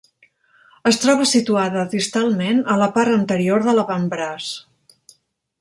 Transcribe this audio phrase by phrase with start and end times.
[0.91, 4.53] Es troba situada distalment a la part anterior de l'avantbraç.